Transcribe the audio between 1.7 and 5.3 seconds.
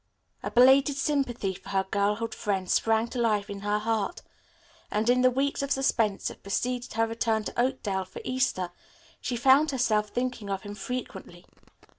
girlhood friend sprang to life in her heart, and in the